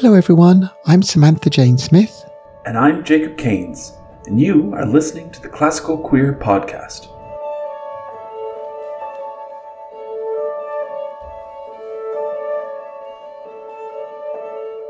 [0.00, 0.70] Hello, everyone.
[0.86, 2.24] I'm Samantha Jane Smith.
[2.64, 3.94] And I'm Jacob Keynes,
[4.26, 7.08] and you are listening to the Classical Queer Podcast.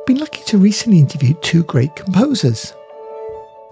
[0.07, 2.75] Been lucky to recently interview two great composers.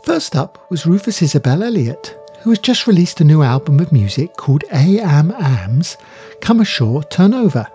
[0.05, 4.39] First up was Rufus Isabel Elliot, who has just released a new album of music
[4.39, 5.99] called A Am Ams
[6.41, 7.67] Come Ashore, Turn Over.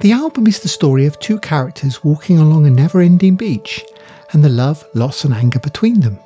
[0.00, 3.84] The album is the story of two characters walking along a never ending beach
[4.32, 6.18] and the love, loss, and anger between them.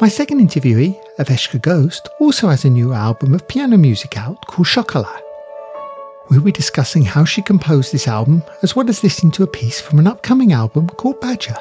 [0.00, 4.66] My second interviewee, Eveshka Ghost, also has a new album of piano music out called
[4.66, 5.22] Chocolat.
[6.30, 9.78] We'll be discussing how she composed this album as well as listening to a piece
[9.78, 11.56] from an upcoming album called Badger.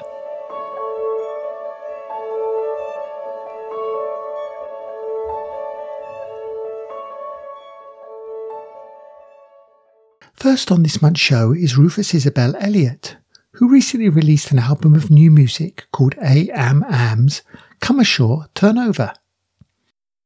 [10.45, 13.17] First on this month's show is Rufus Isabel Elliot,
[13.53, 17.41] who recently released an album of new music called A Am Ams
[17.79, 19.11] Come Ashore, Turn Over.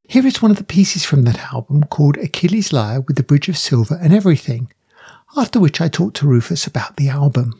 [0.04, 3.48] Here is one of the pieces from that album called Achilles' Lyre with the Bridge
[3.48, 4.70] of Silver and Everything,
[5.38, 7.58] after which I talked to Rufus about the album.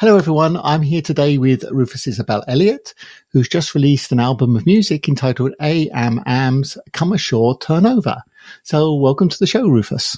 [0.00, 0.58] Hello, everyone.
[0.58, 2.94] I'm here today with Rufus Isabel Elliot,
[3.32, 8.22] who's just released an album of music entitled A Am Am's Come Ashore Turnover.
[8.62, 10.16] So, welcome to the show, Rufus.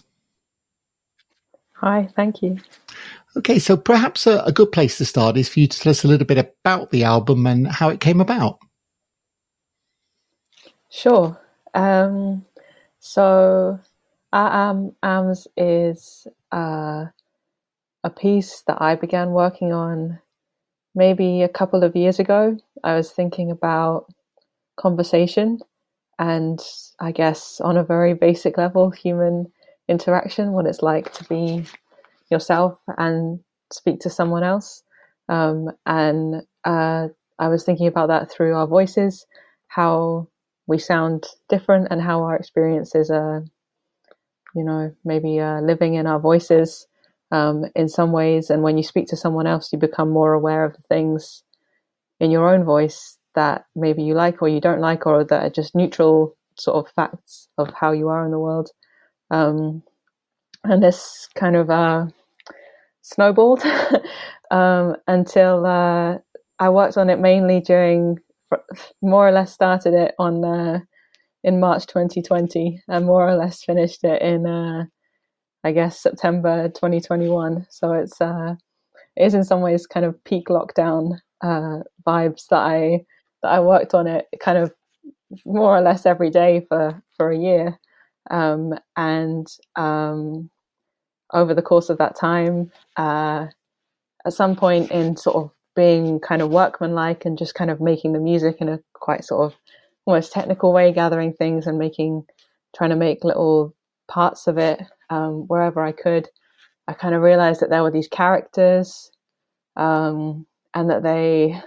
[1.76, 2.58] Hi, thank you.
[3.38, 6.04] Okay, so perhaps a, a, good place to start is for you to tell us
[6.04, 8.58] a little bit about the album and how it came about.
[10.90, 11.40] Sure.
[11.72, 12.44] Um,
[12.98, 13.80] so,
[14.30, 17.06] Am Ams is uh,
[18.04, 20.18] a piece that I began working on
[20.94, 22.56] maybe a couple of years ago.
[22.82, 24.06] I was thinking about
[24.76, 25.58] conversation
[26.18, 26.60] and
[27.00, 29.50] I guess on a very basic level, human
[29.88, 31.64] interaction, what it's like to be
[32.30, 33.40] yourself and
[33.72, 34.82] speak to someone else.
[35.28, 37.08] Um, and uh,
[37.38, 39.26] I was thinking about that through our voices,
[39.68, 40.28] how
[40.66, 43.44] we sound different, and how our experiences are,
[44.54, 46.86] you know, maybe uh, living in our voices
[47.30, 48.50] um, in some ways.
[48.50, 51.42] And when you speak to someone else, you become more aware of the things
[52.18, 55.50] in your own voice that maybe you like or you don't like, or that are
[55.50, 58.70] just neutral sort of facts of how you are in the world.
[59.30, 59.82] Um,
[60.64, 62.06] and this kind of uh,
[63.02, 63.62] snowballed
[64.50, 66.18] um, until uh,
[66.58, 68.18] I worked on it mainly during,
[69.00, 70.80] more or less started it on uh,
[71.44, 74.84] in March 2020 and more or less finished it in uh,
[75.64, 77.66] I guess September 2021.
[77.70, 78.54] So it's uh,
[79.16, 83.04] it is in some ways kind of peak lockdown uh, vibes that I
[83.42, 84.72] that I worked on it kind of
[85.44, 87.78] more or less every day for for a year,
[88.30, 89.46] um, and
[89.76, 90.50] um,
[91.32, 93.46] over the course of that time, uh,
[94.26, 98.12] at some point in sort of being kind of workmanlike and just kind of making
[98.12, 99.58] the music in a quite sort of
[100.06, 102.24] almost technical way, gathering things and making
[102.74, 103.74] trying to make little
[104.08, 106.28] parts of it um, wherever I could.
[106.88, 109.10] I kind of realized that there were these characters
[109.76, 111.60] um, and that they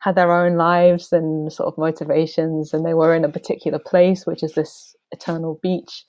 [0.00, 4.26] had their own lives and sort of motivations, and they were in a particular place,
[4.26, 6.04] which is this eternal beach,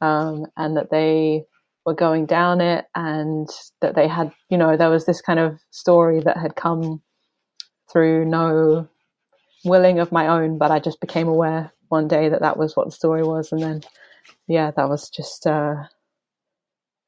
[0.00, 1.44] um, and that they
[1.84, 3.48] were going down it, and
[3.80, 7.00] that they had, you know, there was this kind of story that had come
[7.92, 8.88] through no
[9.64, 12.86] willing of my own, but I just became aware one day that that was what
[12.86, 13.82] the story was, and then,
[14.48, 15.46] yeah, that was just.
[15.46, 15.84] Uh,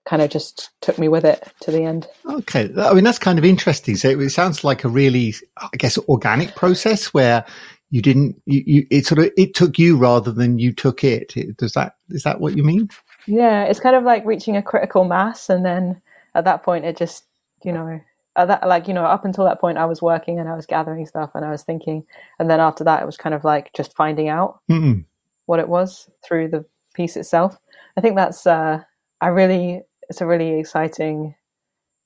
[0.09, 2.07] kind of just took me with it to the end.
[2.27, 3.95] Okay, I mean that's kind of interesting.
[3.97, 7.45] So it, sounds like a really, I guess, organic process where
[7.91, 11.35] you didn't, you, you, it sort of it took you rather than you took it.
[11.59, 12.89] Does that is that what you mean?
[13.27, 16.01] Yeah, it's kind of like reaching a critical mass, and then
[16.35, 17.25] at that point, it just,
[17.63, 18.01] you know,
[18.37, 20.65] at that like you know, up until that point, I was working and I was
[20.65, 22.03] gathering stuff and I was thinking,
[22.39, 25.05] and then after that, it was kind of like just finding out mm
[25.47, 26.63] what it was through the
[26.95, 27.59] piece itself.
[27.97, 28.47] I think that's.
[28.47, 28.83] uh
[29.21, 31.35] I really it's a really exciting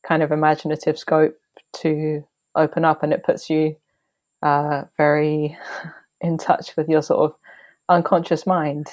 [0.06, 1.36] kind of imaginative scope
[1.74, 3.76] to open up, and it puts you
[4.42, 5.56] uh, very
[6.20, 7.36] in touch with your sort of
[7.88, 8.88] unconscious mind.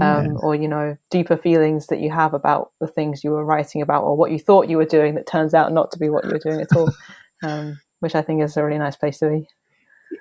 [0.00, 3.82] Um, or you know deeper feelings that you have about the things you were writing
[3.82, 6.24] about or what you thought you were doing that turns out not to be what
[6.24, 6.92] you were doing at all
[7.42, 9.48] um, which i think is a really nice place to be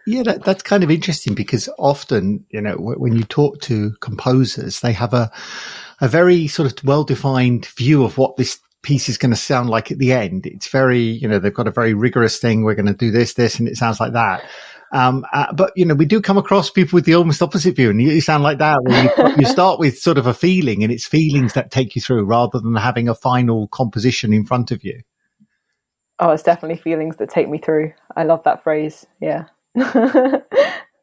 [0.05, 4.81] yeah, that, that's kind of interesting because often, you know, when you talk to composers,
[4.81, 5.31] they have a
[6.01, 9.69] a very sort of well defined view of what this piece is going to sound
[9.69, 10.45] like at the end.
[10.45, 12.63] It's very, you know, they've got a very rigorous thing.
[12.63, 14.43] We're going to do this, this, and it sounds like that.
[14.93, 17.89] Um, uh, but you know, we do come across people with the almost opposite view,
[17.89, 18.79] and you, you sound like that.
[18.87, 22.23] You, you, start with sort of a feeling, and it's feelings that take you through,
[22.23, 25.01] rather than having a final composition in front of you.
[26.19, 27.91] Oh, it's definitely feelings that take me through.
[28.15, 29.05] I love that phrase.
[29.19, 29.45] Yeah.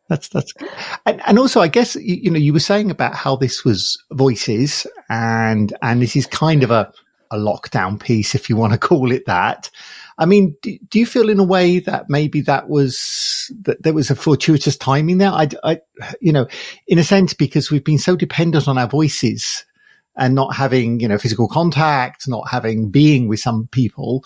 [0.09, 0.53] That's that's,
[1.07, 4.03] and, and also I guess you, you, know you were saying about how this was
[4.13, 6.93] voices, and and this is kind of a
[7.31, 9.71] a lockdown piece, if you want to call it that.
[10.17, 13.95] I mean, do, do you feel in a way that maybe that was that there
[13.95, 15.31] was a fortuitous timing there?
[15.31, 15.81] I, I,
[16.21, 16.47] you know,
[16.87, 19.65] in a sense, because we've been so dependent on our voices
[20.17, 24.25] and not having you know physical contact, not having being with some people.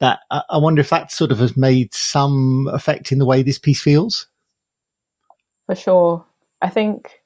[0.00, 3.58] That I wonder if that sort of has made some effect in the way this
[3.58, 4.26] piece feels
[5.66, 6.24] for sure.
[6.60, 7.22] I think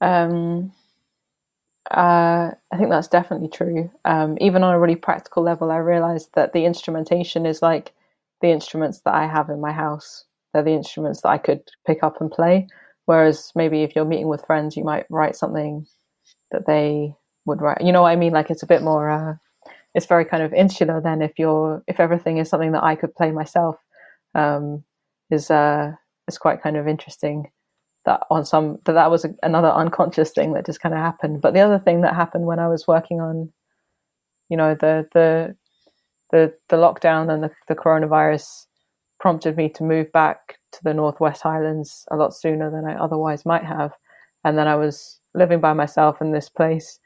[0.00, 0.72] um,
[1.90, 3.90] uh, I think that's definitely true.
[4.04, 7.92] Um, even on a really practical level, I realized that the instrumentation is like
[8.40, 10.24] the instruments that I have in my house.
[10.52, 12.66] They're the instruments that I could pick up and play.
[13.06, 15.86] Whereas maybe if you're meeting with friends, you might write something
[16.50, 17.14] that they
[17.46, 17.80] would write.
[17.80, 18.32] You know what I mean?
[18.32, 19.10] Like it's a bit more.
[19.10, 19.34] Uh,
[19.94, 21.00] it's very kind of insular.
[21.00, 23.76] Then if you're if everything is something that I could play myself,
[24.34, 24.84] um,
[25.30, 25.92] is uh,
[26.28, 27.50] is quite kind of interesting
[28.04, 31.40] that on some that that was a, another unconscious thing that just kind of happened.
[31.40, 33.52] But the other thing that happened when I was working on,
[34.48, 35.56] you know, the the
[36.30, 38.66] the the lockdown and the, the coronavirus
[39.20, 43.46] prompted me to move back to the Northwest Highlands a lot sooner than I otherwise
[43.46, 43.92] might have.
[44.44, 46.98] And then I was living by myself in this place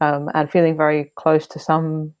[0.00, 2.14] um, and feeling very close to some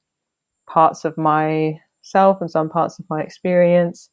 [0.68, 4.10] parts of myself and some parts of my experience.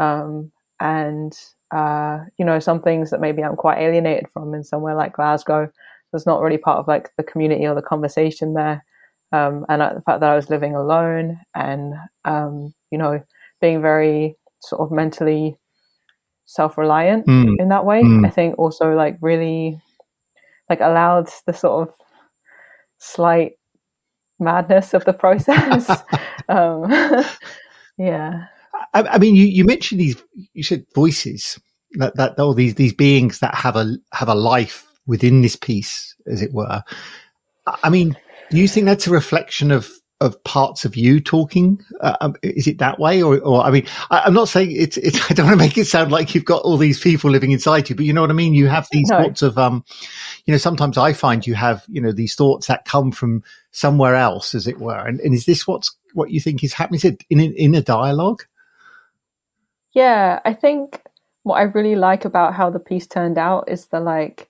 [0.00, 0.50] Um,
[0.80, 1.38] and,
[1.72, 5.70] uh, you know, some things that maybe I'm quite alienated from in somewhere like Glasgow.
[6.12, 8.84] That's not really part of like the community or the conversation there.
[9.32, 13.22] Um, and the fact that I was living alone and, um, you know,
[13.60, 15.56] being very sort of mentally
[16.50, 17.54] self-reliant mm.
[17.60, 18.26] in that way mm.
[18.26, 19.80] i think also like really
[20.68, 21.94] like allowed the sort of
[22.98, 23.52] slight
[24.40, 25.88] madness of the process
[26.48, 26.90] um
[27.98, 28.46] yeah
[28.94, 31.60] I, I, mean you you mentioned these you said voices
[31.92, 36.14] that that all these these beings that have a have a life within this piece
[36.26, 36.82] as it were
[37.82, 38.16] i mean
[38.50, 41.82] do you think that's a reflection of of parts of you talking?
[42.00, 44.96] Uh, um, is it that way, or, or I mean, I, am not saying it's,
[44.98, 45.18] it's.
[45.30, 47.88] I don't want to make it sound like you've got all these people living inside
[47.88, 48.54] you, but you know what I mean.
[48.54, 49.22] You have these no.
[49.22, 49.84] thoughts of, um,
[50.44, 53.42] you know, sometimes I find you have, you know, these thoughts that come from
[53.72, 55.06] somewhere else, as it were.
[55.06, 56.98] And, and is this what's what you think is happening?
[56.98, 58.44] Is it in in a dialogue?
[59.94, 61.02] Yeah, I think
[61.42, 64.48] what I really like about how the piece turned out is the like,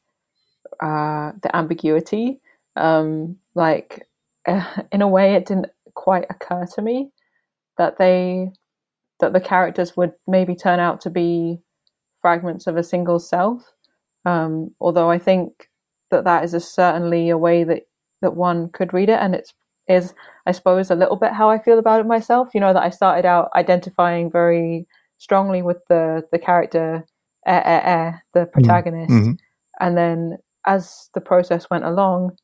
[0.83, 2.41] uh, the ambiguity.
[2.77, 4.09] Um, like
[4.93, 7.11] in a way, it didn't quite occur to me
[7.79, 8.53] that they
[9.21, 11.61] that the characters would maybe turn out to be
[12.23, 13.65] fragments of a single self.
[14.27, 15.69] Um, although I think
[16.11, 17.85] that that is a, certainly a way that
[18.23, 19.55] that one could read it, and it's
[19.89, 20.15] is
[20.47, 22.51] I suppose a little bit how I feel about it myself.
[22.55, 24.87] You know that I started out identifying very
[25.21, 27.05] strongly with the the character
[27.47, 28.51] eh, eh, eh, the mm-hmm.
[28.51, 29.33] protagonist, mm-hmm.
[29.79, 30.37] and then
[30.67, 32.37] as the process went along,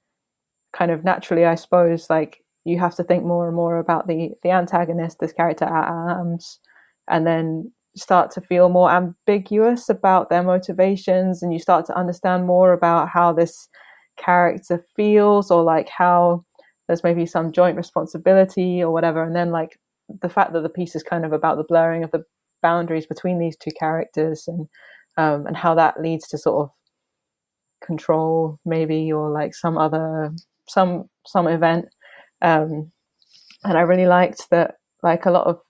[0.73, 4.31] kind of naturally, I suppose, like you have to think more and more about the
[4.43, 6.61] the antagonist, this character at arms,
[7.09, 12.47] and then start to feel more ambiguous about their motivations, and you start to understand
[12.47, 13.69] more about how this
[14.19, 16.45] character feels, or like how
[16.87, 19.79] there's maybe some joint responsibility or whatever, and then like
[20.23, 22.23] the fact that the piece is kind of about the blurring of the
[22.69, 24.69] boundaries between these two characters and
[25.19, 26.71] um, and how that leads to sort of
[27.87, 30.33] control maybe or like some other
[30.69, 31.87] some some event,
[32.43, 32.91] um,
[33.65, 34.77] and I really liked that.
[35.03, 35.61] Like a lot of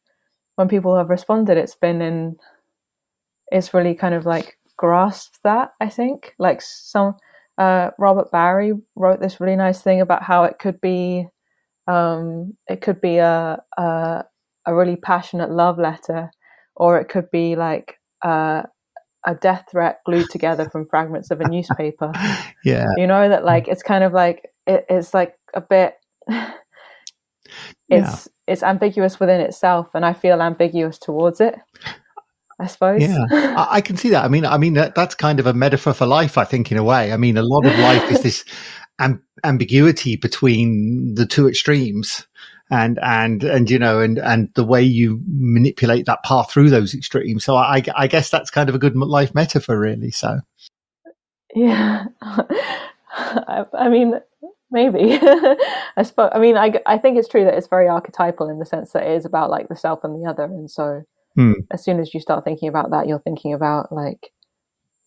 [0.56, 2.36] when people have responded, it's been in
[3.52, 5.72] it's really kind of like grasped that.
[5.80, 7.16] I think like some
[7.58, 11.26] uh, Robert Barry wrote this really nice thing about how it could be
[11.86, 14.24] um, it could be a, a,
[14.66, 16.30] a really passionate love letter,
[16.76, 18.62] or it could be like uh,
[19.26, 22.12] a death threat glued together from fragments of a newspaper.
[22.64, 25.94] yeah, you know that like it's kind of like it, it's like a bit
[27.88, 28.52] it's yeah.
[28.52, 31.54] it's ambiguous within itself and i feel ambiguous towards it
[32.58, 33.02] i suppose.
[33.02, 33.26] Yeah.
[33.30, 34.24] I, I, can see that.
[34.24, 36.78] I mean i mean that, that's kind of a metaphor for life i think in
[36.78, 37.12] a way.
[37.12, 38.44] I mean a lot of life is this
[38.98, 42.26] amb- ambiguity between the two extremes
[42.70, 46.94] and and and you know and and the way you manipulate that path through those
[46.94, 47.44] extremes.
[47.44, 50.40] So i i guess that's kind of a good life metaphor really so.
[51.54, 52.06] Yeah.
[52.22, 54.14] I, I mean
[54.70, 55.18] maybe.
[55.96, 58.66] I suppose i mean I, I think it's true that it's very archetypal in the
[58.66, 61.02] sense that it is about like the self and the other and so
[61.34, 61.52] hmm.
[61.70, 64.32] as soon as you start thinking about that you're thinking about like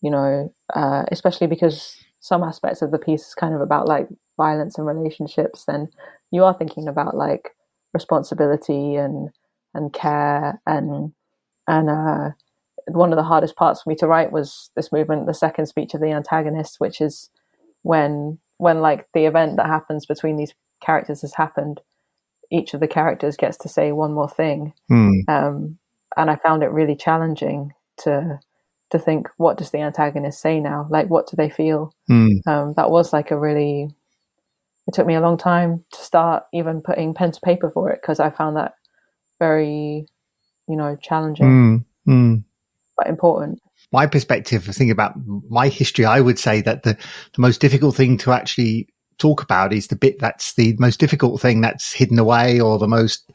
[0.00, 4.08] you know uh, especially because some aspects of the piece is kind of about like
[4.36, 5.88] violence and relationships then
[6.30, 7.50] you are thinking about like
[7.92, 9.30] responsibility and
[9.74, 11.12] and care and
[11.66, 12.30] and uh,
[12.88, 15.94] one of the hardest parts for me to write was this movement the second speech
[15.94, 17.30] of the antagonist which is
[17.82, 21.80] when when like the event that happens between these characters has happened,
[22.50, 24.74] each of the characters gets to say one more thing.
[24.90, 25.28] Mm.
[25.28, 25.78] Um,
[26.16, 28.38] and I found it really challenging to
[28.90, 30.86] to think what does the antagonist say now?
[30.90, 31.92] Like what do they feel?
[32.10, 32.46] Mm.
[32.46, 33.88] Um, that was like a really
[34.86, 38.00] it took me a long time to start even putting pen to paper for it
[38.02, 38.74] because I found that
[39.38, 40.06] very,
[40.68, 42.44] you know, challenging mm.
[42.96, 43.60] but important
[43.92, 45.14] my perspective of thinking about
[45.48, 48.88] my history, I would say that the, the most difficult thing to actually
[49.20, 52.88] talk about is the bit that's the most difficult thing that's hidden away or the
[52.88, 53.30] most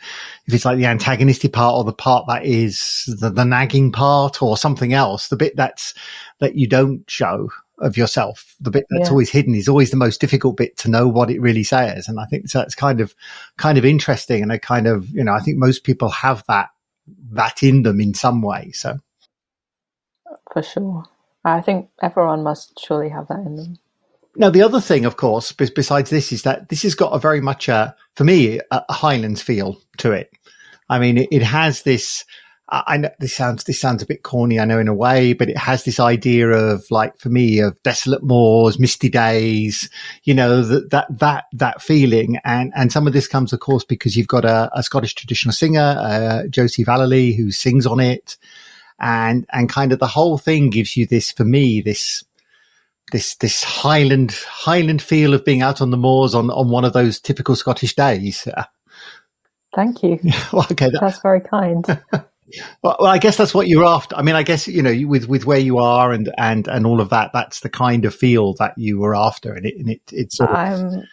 [0.47, 4.41] if it's like the antagonistic part or the part that is the, the nagging part
[4.41, 5.93] or something else the bit that's
[6.39, 7.49] that you don't show
[7.79, 9.11] of yourself the bit that's yeah.
[9.11, 12.19] always hidden is always the most difficult bit to know what it really says and
[12.19, 13.13] i think so it's kind of
[13.57, 16.69] kind of interesting and a kind of you know i think most people have that
[17.31, 18.97] that in them in some way so
[20.51, 21.03] for sure.
[21.43, 23.77] I think everyone must surely have that in them.
[24.37, 27.41] Now, the other thing, of course, besides this, is that this has got a very
[27.41, 30.31] much, a, for me, a, Highlands feel to it.
[30.89, 32.25] I mean, it, it has this.
[32.67, 35.49] I know this sounds this sounds a bit corny, I know in a way, but
[35.49, 39.87] it has this idea of like for me of desolate moors, misty days,
[40.23, 43.83] you know that that that that feeling, and and some of this comes, of course,
[43.83, 48.35] because you've got a, a Scottish traditional singer, uh, Josie Vallely, who sings on it,
[48.99, 52.23] and and kind of the whole thing gives you this for me this
[53.11, 56.93] this this Highland Highland feel of being out on the moors on on one of
[56.93, 58.47] those typical Scottish days.
[59.75, 60.19] Thank you.
[60.53, 61.85] well, okay, that, that's very kind.
[62.81, 64.15] well, well, I guess that's what you're after.
[64.15, 67.01] I mean, I guess you know, with with where you are and and and all
[67.01, 70.01] of that, that's the kind of feel that you were after, and it and it
[70.11, 70.37] it's.
[70.37, 70.55] Sort of...
[70.55, 71.03] I'm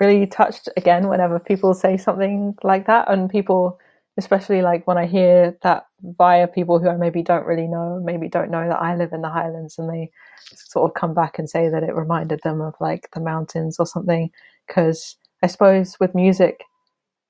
[0.00, 3.78] really touched again whenever people say something like that, and people,
[4.18, 8.28] especially like when I hear that via people who I maybe don't really know, maybe
[8.28, 10.10] don't know that I live in the Highlands, and they
[10.54, 13.86] sort of come back and say that it reminded them of like the mountains or
[13.86, 14.30] something.
[14.66, 16.64] Because I suppose with music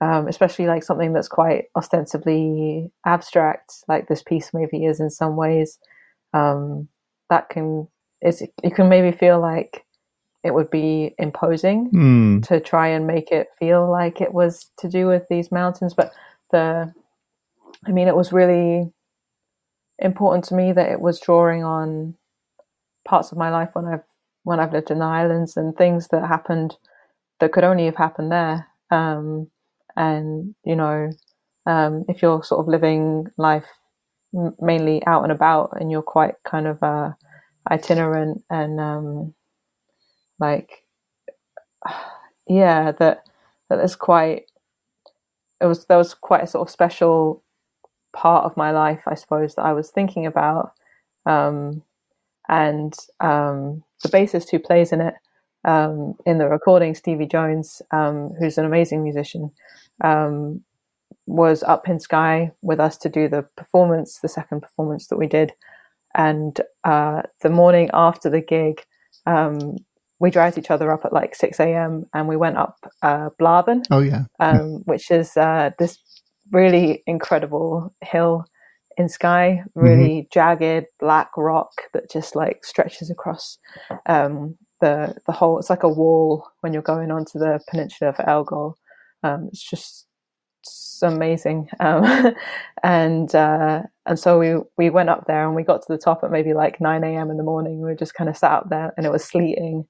[0.01, 5.37] um, especially like something that's quite ostensibly abstract, like this piece maybe is in some
[5.37, 5.79] ways.
[6.35, 6.89] Um,
[7.31, 7.89] that can
[8.23, 9.85] is you can maybe feel like
[10.45, 12.47] it would be imposing mm.
[12.47, 16.13] to try and make it feel like it was to do with these mountains, but
[16.51, 16.93] the
[17.87, 18.91] I mean, it was really
[19.99, 22.15] important to me that it was drawing on
[23.07, 24.05] parts of my life when I've
[24.43, 26.77] when I've lived in the islands and things that happened
[27.41, 28.69] that could only have happened there.
[28.91, 29.51] Um,
[29.97, 31.11] and you know
[31.67, 33.67] um, if you're sort of living life
[34.61, 37.11] mainly out and about and you're quite kind of uh,
[37.71, 39.35] itinerant and um,
[40.39, 40.85] like
[42.49, 43.25] yeah that
[43.69, 44.45] that is quite
[45.61, 47.43] it was there was quite a sort of special
[48.17, 50.73] part of my life I suppose that I was thinking about
[51.27, 51.83] um,
[52.49, 55.15] and um, the bassist who plays in it
[55.65, 59.51] um, in the recording Stevie Jones um, who's an amazing musician
[60.03, 60.63] um,
[61.27, 65.27] was up in Skye with us to do the performance, the second performance that we
[65.27, 65.53] did.
[66.15, 68.85] And uh, the morning after the gig,
[69.27, 69.77] um,
[70.19, 72.07] we dragged each other up at like 6 a.m.
[72.15, 73.83] and we went up uh, Blaven.
[73.91, 74.25] Oh, yeah.
[74.41, 75.99] Um, which is uh, this
[76.53, 78.45] really incredible hill
[78.97, 80.29] in Skye, really mm-hmm.
[80.33, 83.59] jagged black rock that just like stretches across
[84.07, 85.59] um, the the whole.
[85.59, 88.75] It's like a wall when you're going onto the peninsula of Elgol.
[89.23, 90.07] Um, it's just
[90.67, 91.69] it's amazing.
[91.81, 92.35] Um,
[92.83, 96.25] and uh, and so we we went up there and we got to the top
[96.25, 97.31] at maybe like 9 a.m.
[97.31, 97.81] in the morning.
[97.81, 99.87] We just kind of sat up there and it was sleeting.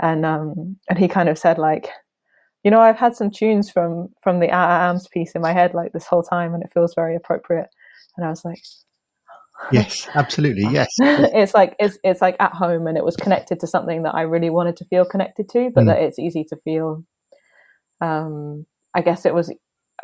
[0.00, 1.88] And um, and he kind of said like,
[2.64, 5.92] you know, I've had some tunes from from the Arms piece in my head like
[5.92, 7.68] this whole time, and it feels very appropriate.
[8.16, 8.62] And I was like,
[9.72, 13.66] yes absolutely yes it's like it's it's like at home and it was connected to
[13.66, 15.86] something that i really wanted to feel connected to but mm.
[15.88, 17.04] that it's easy to feel
[18.00, 19.52] um I guess it was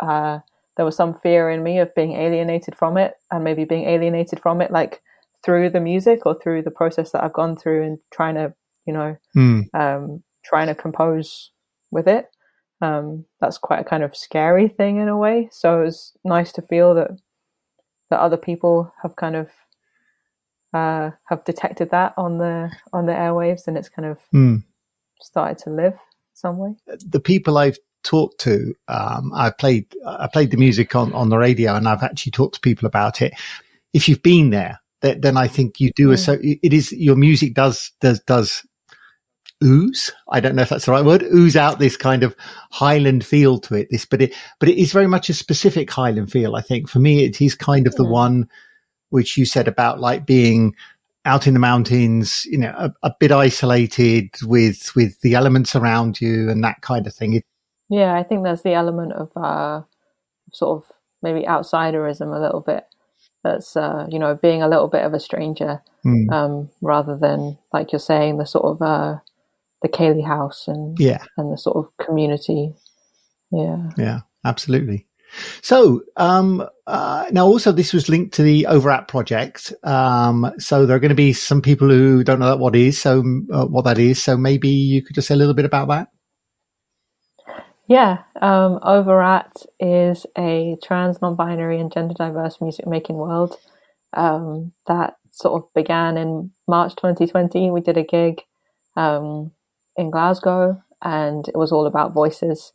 [0.01, 0.39] uh,
[0.77, 4.41] there was some fear in me of being alienated from it, and maybe being alienated
[4.41, 5.03] from it like
[5.45, 8.55] through the music or through the process that I've gone through and trying to,
[8.87, 9.65] you know, mm.
[9.75, 11.51] um, trying to compose
[11.91, 12.27] with it.
[12.81, 15.49] Um, that's quite a kind of scary thing in a way.
[15.51, 17.11] So it was nice to feel that
[18.11, 19.49] that other people have kind of
[20.75, 24.63] uh, have detected that on the on the airwaves, and it's kind of mm.
[25.23, 25.95] started to live
[26.35, 26.75] some way.
[26.87, 31.39] The people I've talked to, um, I played, I played the music on, on the
[31.39, 33.35] radio and I've actually talked to people about it.
[33.93, 36.09] If you've been there, then, I think you do.
[36.09, 36.19] Mm.
[36.19, 38.65] So it is, your music does, does, does
[39.63, 40.13] ooze.
[40.31, 41.23] I don't know if that's the right word.
[41.23, 42.37] Ooze out this kind of
[42.71, 43.89] Highland feel to it.
[43.91, 46.57] This, but it, but it is very much a specific Highland feel.
[46.57, 48.49] I think for me, it is kind of the one
[49.11, 50.75] which you said about like being
[51.25, 56.21] out in the mountains, you know, a, a, bit isolated with with the elements around
[56.21, 57.35] you and that kind of thing.
[57.35, 57.45] It,
[57.89, 59.83] yeah, I think there's the element of uh,
[60.53, 60.93] sort of
[61.23, 62.85] maybe outsiderism a little bit.
[63.43, 66.31] That's uh, you know being a little bit of a stranger, mm.
[66.33, 69.19] um, rather than like you're saying the sort of uh,
[69.83, 72.73] the Ceilidh House and yeah and the sort of community.
[73.51, 75.07] Yeah, yeah, absolutely.
[75.63, 79.73] So um, uh, now, also this was linked to the Overat project.
[79.83, 83.21] Um, so there are going to be some people who don't know what is so
[83.53, 84.23] uh, what that is.
[84.23, 86.09] So maybe you could just say a little bit about that.
[87.89, 93.57] Yeah, um, Overat is a trans, non-binary, and gender diverse music making world
[94.13, 97.71] um, that sort of began in March 2020.
[97.71, 98.43] We did a gig
[98.97, 99.53] um,
[99.97, 102.73] in Glasgow, and it was all about voices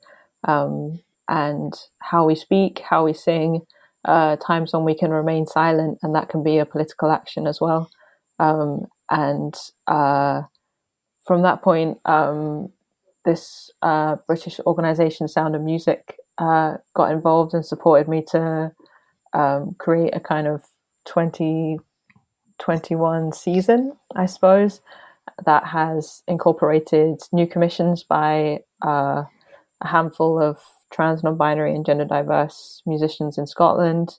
[0.48, 3.62] um, and how we speak, how we sing,
[4.06, 7.62] uh, times when we can remain silent, and that can be a political action as
[7.62, 7.92] well.
[8.40, 9.54] Um, and
[9.88, 10.42] uh,
[11.26, 12.72] from that point, um,
[13.26, 18.72] this uh, British organisation, Sound and Music, uh, got involved and supported me to
[19.34, 20.64] um, create a kind of
[21.06, 24.82] 2021 season, I suppose,
[25.46, 29.24] that has incorporated new commissions by uh,
[29.82, 30.58] a handful of
[30.92, 34.18] trans, non binary, and gender diverse musicians in Scotland,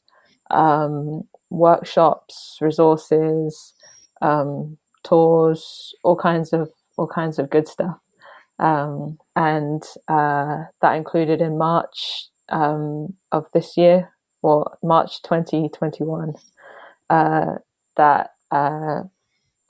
[0.51, 3.75] um, workshops, resources,
[4.21, 7.97] um, tours, all kinds of all kinds of good stuff.
[8.59, 14.11] Um, and uh, that included in March um, of this year,
[14.43, 16.35] or March 2021,
[17.11, 17.55] uh,
[17.97, 19.03] that uh,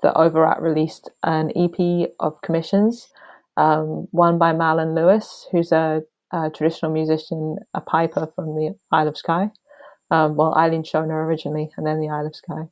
[0.03, 3.09] the Overact released an EP of commissions,
[3.57, 9.09] um, one by Malin Lewis, who's a, a, traditional musician, a piper from the Isle
[9.09, 9.51] of Skye.
[10.11, 12.69] Um, well, Eilean Shona originally, and then the Isle of Skye.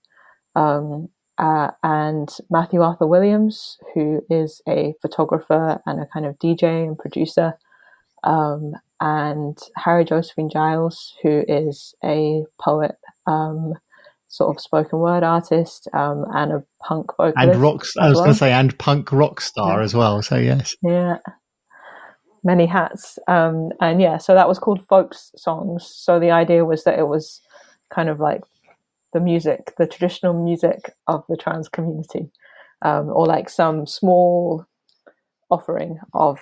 [0.55, 6.87] Um, uh, and Matthew Arthur Williams, who is a photographer and a kind of DJ
[6.87, 7.55] and producer,
[8.25, 13.73] um, and Harry Josephine Giles, who is a poet, um,
[14.31, 17.37] sort of spoken word artist, um, and a punk vocalist.
[17.37, 18.25] And rock, I was well.
[18.25, 19.85] going to say, and punk rock star yeah.
[19.85, 20.23] as well.
[20.23, 21.19] So yes, yeah,
[22.45, 23.19] many hats.
[23.29, 25.85] Um, and yeah, so that was called Folks Songs.
[25.93, 27.41] So the idea was that it was
[27.91, 28.43] kind of like
[29.13, 32.31] the music, the traditional music of the trans community,
[32.83, 34.65] um, or like some small
[35.51, 36.39] offering of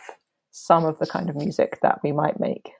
[0.51, 2.70] some of the kind of music that we might make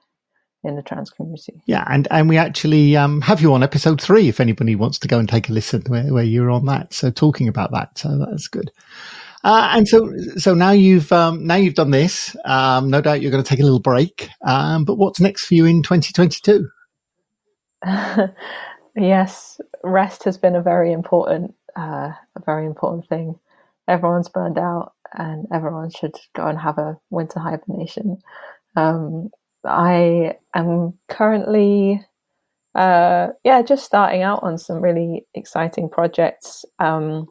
[0.63, 1.61] in the trans community.
[1.65, 5.07] Yeah, and and we actually um, have you on episode three if anybody wants to
[5.07, 6.93] go and take a listen where, where you're on that.
[6.93, 8.71] So talking about that, so that's good.
[9.43, 12.35] Uh, and so so now you've um, now you've done this.
[12.45, 14.29] Um, no doubt you're going to take a little break.
[14.45, 16.69] Um, but what's next for you in 2022?
[18.99, 23.39] Yes, rest has been a very important, uh, a very important thing.
[23.87, 28.17] Everyone's burned out, and everyone should go and have a winter hibernation.
[28.75, 29.31] Um,
[29.65, 32.05] I am currently,
[32.75, 37.27] uh, yeah, just starting out on some really exciting projects, um,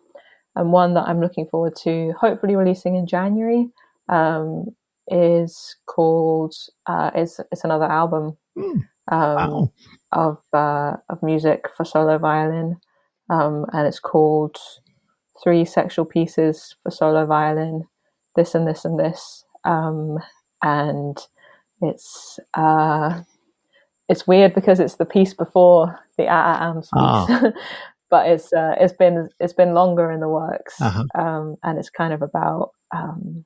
[0.56, 3.68] and one that I'm looking forward to, hopefully releasing in January,
[4.08, 4.66] um,
[5.08, 6.54] is called.
[6.86, 8.36] Uh, it's it's another album.
[8.56, 8.82] Mm.
[9.10, 9.72] wow
[10.12, 12.76] of uh, of music for solo violin,
[13.30, 14.56] um, and it's called
[15.42, 17.84] Three Sexual Pieces for Solo Violin.
[18.36, 20.18] This and this and this, um,
[20.62, 21.18] and
[21.80, 23.22] it's uh,
[24.08, 27.52] it's weird because it's the piece before the Ah Ams piece.
[28.10, 31.04] but it's uh, it's been it's been longer in the works, uh-huh.
[31.14, 32.70] um, and it's kind of about.
[32.94, 33.44] Um,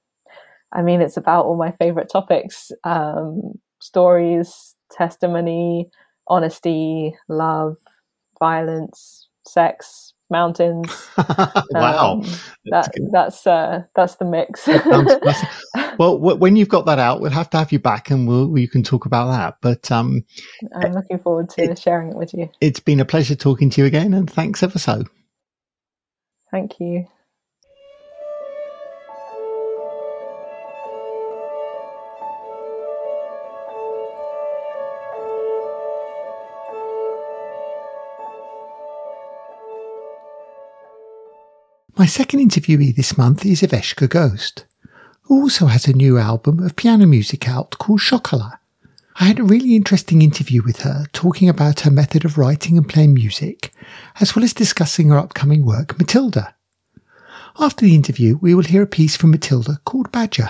[0.74, 5.90] I mean, it's about all my favorite topics: um, stories, testimony,
[6.28, 7.76] honesty, love,
[8.38, 11.08] violence, sex, mountains.
[11.70, 12.22] wow, um,
[12.64, 14.66] that's that, that's uh, that's the mix.
[15.98, 18.68] well, when you've got that out, we'll have to have you back, and we'll you
[18.68, 19.58] can talk about that.
[19.60, 20.24] But um,
[20.74, 22.50] I'm looking forward to it, sharing it with you.
[22.60, 25.04] It's been a pleasure talking to you again, and thanks ever so.
[26.50, 27.06] Thank you.
[41.94, 44.64] My second interviewee this month is Eveshka Ghost,
[45.22, 48.58] who also has a new album of piano music out called Chocolat.
[49.16, 52.88] I had a really interesting interview with her talking about her method of writing and
[52.88, 53.74] playing music,
[54.20, 56.54] as well as discussing her upcoming work, Matilda.
[57.58, 60.48] After the interview, we will hear a piece from Matilda called Badger.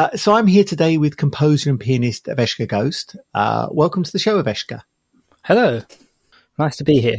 [0.00, 3.16] Uh, so I'm here today with composer and pianist Eveshka Ghost.
[3.34, 4.80] Uh, welcome to the show, Eveshka.
[5.44, 5.82] Hello.
[6.58, 7.18] Nice to be here.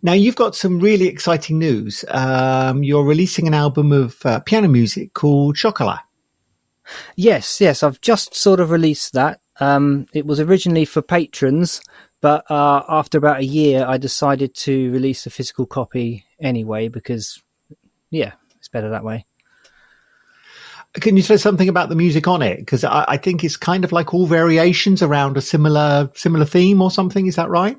[0.00, 2.06] Now, you've got some really exciting news.
[2.08, 6.00] Um, you're releasing an album of uh, piano music called Chocolat.
[7.16, 7.82] Yes, yes.
[7.82, 9.42] I've just sort of released that.
[9.60, 11.82] Um, it was originally for patrons,
[12.22, 17.42] but uh, after about a year, I decided to release a physical copy anyway because,
[18.08, 19.26] yeah, it's better that way.
[20.94, 22.58] Can you say something about the music on it?
[22.58, 26.82] Because I, I, think it's kind of like all variations around a similar similar theme
[26.82, 27.26] or something.
[27.26, 27.78] Is that right?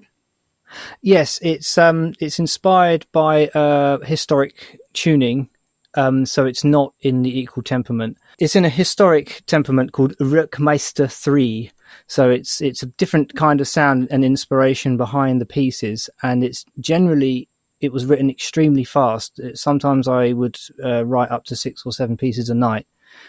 [1.02, 5.50] Yes, it's um, it's inspired by uh, historic tuning,
[5.94, 8.18] um, so it's not in the equal temperament.
[8.40, 11.72] It's in a historic temperament called Werckmeister three.
[12.08, 16.66] So it's it's a different kind of sound and inspiration behind the pieces, and it's
[16.80, 17.48] generally
[17.80, 19.40] it was written extremely fast.
[19.54, 22.88] Sometimes I would uh, write up to six or seven pieces a night.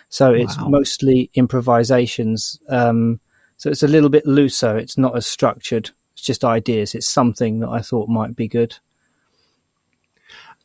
[0.09, 0.69] So it's wow.
[0.69, 2.61] mostly improvisations.
[2.69, 3.21] Um,
[3.57, 4.77] So it's a little bit looser.
[4.77, 5.91] It's not as structured.
[6.15, 6.95] It's just ideas.
[6.95, 8.77] It's something that I thought might be good.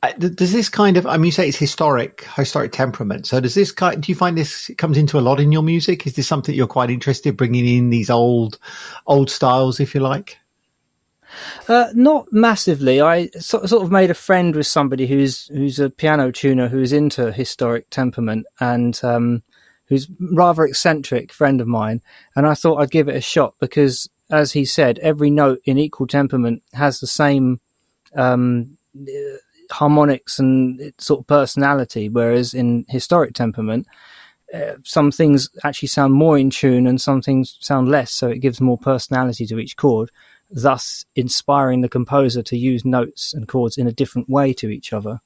[0.01, 3.27] Uh, does this kind of, I mean, you say it's historic, historic temperament.
[3.27, 6.07] So does this kind, do you find this comes into a lot in your music?
[6.07, 8.57] Is this something you're quite interested in bringing in these old,
[9.05, 10.37] old styles, if you like?
[11.67, 13.01] Uh, not massively.
[13.01, 16.93] I sort, sort of made a friend with somebody who's who's a piano tuner who's
[16.93, 19.43] into historic temperament and um,
[19.87, 22.01] who's rather eccentric friend of mine.
[22.35, 25.77] And I thought I'd give it a shot because, as he said, every note in
[25.77, 27.59] equal temperament has the same
[28.15, 28.77] um,
[29.71, 33.87] harmonics and sort of personality, whereas in historic temperament,
[34.53, 38.39] uh, some things actually sound more in tune and some things sound less, so it
[38.39, 40.09] gives more personality to each chord,
[40.49, 44.93] thus inspiring the composer to use notes and chords in a different way to each
[44.93, 45.19] other.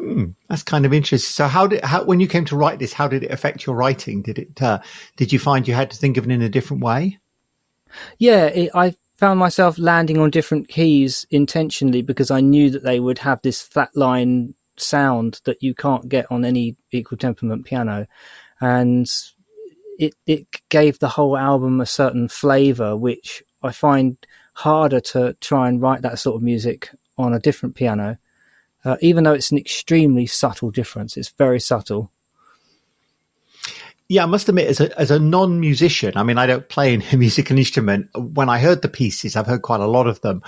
[0.00, 1.32] Mm, that's kind of interesting.
[1.32, 3.74] So, how did how when you came to write this, how did it affect your
[3.74, 4.22] writing?
[4.22, 4.80] Did it uh,
[5.16, 7.18] did you find you had to think of it in a different way?
[8.18, 13.00] Yeah, it, I found myself landing on different keys intentionally because I knew that they
[13.00, 18.06] would have this flat line sound that you can't get on any equal temperament piano.
[18.60, 19.10] And
[19.98, 24.16] it, it gave the whole album a certain flavor, which I find
[24.54, 28.18] harder to try and write that sort of music on a different piano.
[28.84, 32.12] Uh, even though it's an extremely subtle difference, it's very subtle
[34.08, 36.94] yeah, I must admit, as a as a non musician, I mean, I don't play
[36.94, 38.08] a musical instrument.
[38.14, 40.42] When I heard the pieces, I've heard quite a lot of them.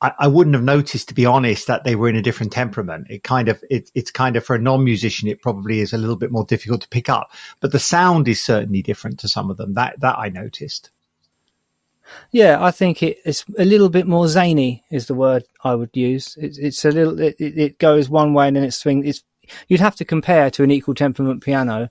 [0.00, 3.08] I, I wouldn't have noticed, to be honest, that they were in a different temperament.
[3.10, 5.98] It kind of it, it's kind of for a non musician, it probably is a
[5.98, 7.32] little bit more difficult to pick up.
[7.60, 9.74] But the sound is certainly different to some of them.
[9.74, 10.90] That that I noticed.
[12.30, 15.90] Yeah, I think it, it's a little bit more zany is the word I would
[15.94, 16.36] use.
[16.40, 19.06] It, it's a little, it, it goes one way and then it swings.
[19.06, 19.24] It's
[19.68, 21.90] you'd have to compare to an equal temperament piano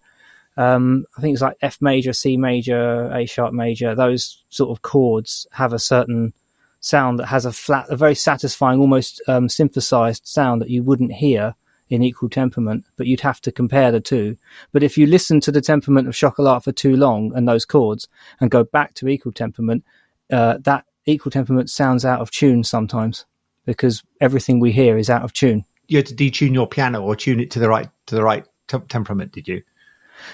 [0.58, 3.96] um, I think it's like F major, C major, A sharp major.
[3.96, 6.34] Those sort of chords have a certain
[6.82, 11.14] sound that has a flat, a very satisfying, almost um, synthesized sound that you wouldn't
[11.14, 11.56] hear
[11.90, 14.38] in equal temperament, but you'd have to compare the two.
[14.72, 18.08] But if you listen to the temperament of Chocolat for too long and those chords
[18.40, 19.84] and go back to equal temperament,
[20.32, 23.26] uh, that equal temperament sounds out of tune sometimes
[23.65, 25.65] because everything we hear is out of tune.
[25.88, 28.46] You had to detune your piano or tune it to the right to the right
[28.67, 29.62] t- temperament, did you?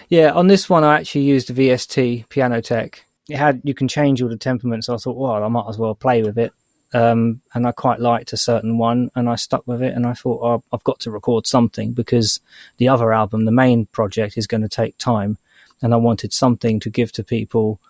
[0.10, 2.96] Yeah, on this one I actually used a VST Pianoteq.
[3.30, 4.88] It had you can change all the temperaments.
[4.88, 6.54] So I thought, well, I might as well play with it.
[6.94, 9.94] Um, and I quite liked a certain one, and I stuck with it.
[9.94, 12.40] And I thought, oh, I've got to record something because
[12.78, 15.38] the other album, the main project, is going to take time,
[15.82, 17.82] and I wanted something to give to people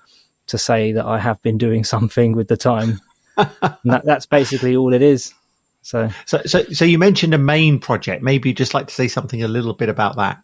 [0.47, 2.99] to say that I have been doing something with the time.
[3.35, 5.33] that, that's basically all it is.
[5.81, 8.21] So, so, so, so you mentioned a main project.
[8.21, 10.43] Maybe you'd just like to say something a little bit about that.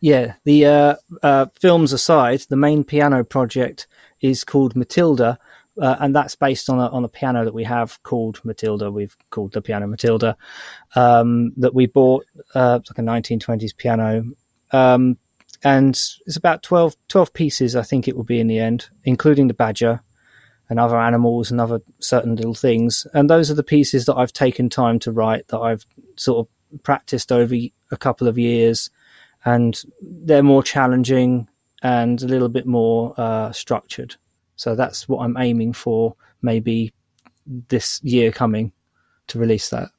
[0.00, 3.86] Yeah, the uh, uh, films aside, the main piano project
[4.20, 5.38] is called Matilda,
[5.80, 8.90] uh, and that's based on a on a piano that we have called Matilda.
[8.90, 10.36] We've called the piano Matilda
[10.94, 12.26] um, that we bought.
[12.54, 14.24] Uh, it's like a 1920s piano,
[14.72, 15.18] um,
[15.64, 15.90] and
[16.26, 17.76] it's about 12, 12 pieces.
[17.76, 20.00] I think it will be in the end, including the badger
[20.68, 23.06] and other animals and other certain little things.
[23.14, 26.82] And those are the pieces that I've taken time to write that I've sort of
[26.82, 28.90] practiced over a couple of years
[29.44, 31.48] and they're more challenging
[31.82, 34.16] and a little bit more uh, structured.
[34.56, 36.92] So that's what I'm aiming for, maybe
[37.46, 38.72] this year coming
[39.28, 39.90] to release that.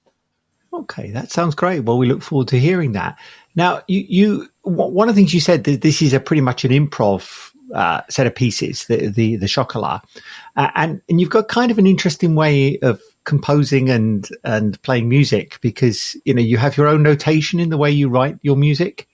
[0.74, 1.82] Okay, that sounds great.
[1.82, 3.18] Well, we look forward to hearing that.
[3.58, 6.64] Now, you, you one of the things you said that this is a pretty much
[6.64, 10.04] an improv uh, set of pieces, the the, the chocolat,
[10.56, 15.10] uh, and and you've got kind of an interesting way of composing and and playing
[15.10, 18.56] music because you know you have your own notation in the way you write your
[18.56, 19.08] music.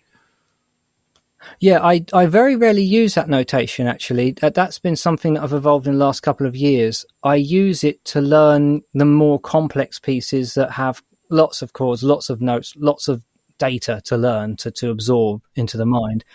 [1.59, 4.31] Yeah, I, I very rarely use that notation actually.
[4.31, 7.05] That, that's been something that I've evolved in the last couple of years.
[7.23, 12.29] I use it to learn the more complex pieces that have lots of chords, lots
[12.29, 13.23] of notes, lots of
[13.63, 16.25] data to learn, to, to absorb into the mind.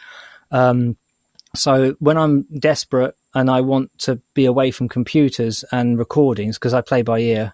[0.50, 0.96] Um,
[1.54, 6.74] so when I'm desperate and I want to be away from computers and recordings, because
[6.74, 7.52] I play by ear,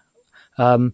[0.57, 0.93] um,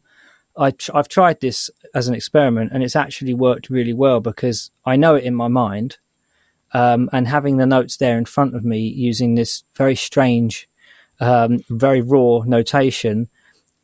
[0.58, 4.96] I have tried this as an experiment and it's actually worked really well because I
[4.96, 5.98] know it in my mind
[6.74, 10.67] um, and having the notes there in front of me using this very strange,
[11.20, 13.30] um, very raw notation,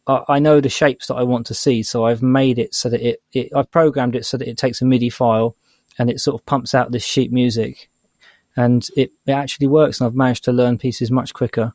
[0.07, 1.83] I, I, know the shapes that I want to see.
[1.83, 4.81] So I've made it so that it, it, I've programmed it so that it takes
[4.81, 5.55] a MIDI file
[5.99, 7.89] and it sort of pumps out this sheet music,
[8.55, 9.99] and it, it actually works.
[9.99, 11.73] And I've managed to learn pieces much quicker.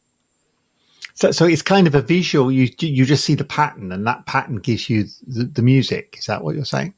[1.15, 2.51] So, so it's kind of a visual.
[2.51, 6.17] You you just see the pattern, and that pattern gives you the, the music.
[6.19, 6.95] Is that what you're saying?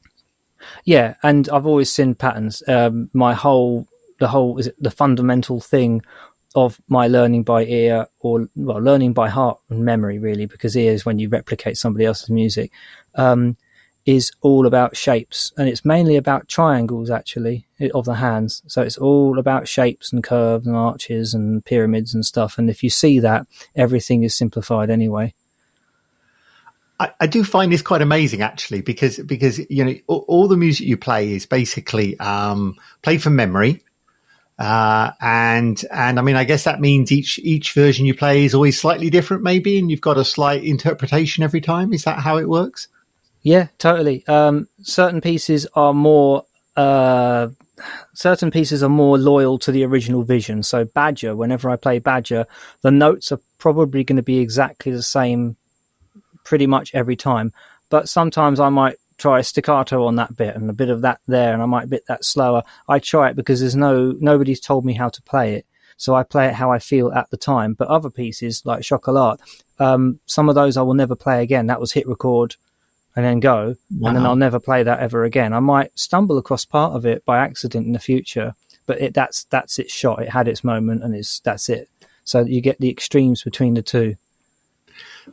[0.83, 2.63] Yeah, and I've always seen patterns.
[2.67, 3.87] Um, my whole
[4.19, 6.01] the whole is it the fundamental thing
[6.55, 10.93] of my learning by ear or well learning by heart and memory really because ear
[10.93, 12.71] is when you replicate somebody else's music
[13.15, 13.57] um,
[14.05, 15.51] is all about shapes.
[15.57, 18.61] And it's mainly about triangles actually of the hands.
[18.67, 22.57] So it's all about shapes and curves and arches and pyramids and stuff.
[22.57, 25.33] And if you see that everything is simplified anyway.
[26.99, 30.55] I, I do find this quite amazing actually because because you know all, all the
[30.55, 33.83] music you play is basically um, played from memory
[34.57, 38.53] uh, and and I mean, I guess that means each each version you play is
[38.55, 41.93] always slightly different, maybe, and you've got a slight interpretation every time.
[41.93, 42.87] Is that how it works?
[43.41, 44.25] Yeah, totally.
[44.27, 47.49] Um, certain pieces are more uh,
[48.13, 50.63] certain pieces are more loyal to the original vision.
[50.63, 52.45] So Badger, whenever I play Badger,
[52.81, 55.57] the notes are probably going to be exactly the same,
[56.43, 57.53] pretty much every time.
[57.89, 61.53] But sometimes I might try staccato on that bit and a bit of that there,
[61.53, 62.63] and I might bit that slower.
[62.87, 65.65] I try it because there's no nobody's told me how to play it,
[65.97, 67.73] so I play it how I feel at the time.
[67.73, 69.39] But other pieces like Chocolat,
[69.79, 71.67] um, some of those I will never play again.
[71.67, 72.55] That was hit record
[73.15, 74.09] and then go, wow.
[74.09, 75.53] and then I'll never play that ever again.
[75.53, 78.53] I might stumble across part of it by accident in the future,
[78.85, 80.21] but it, that's that's its shot.
[80.21, 81.89] It had its moment, and it's that's it.
[82.25, 84.15] So you get the extremes between the two.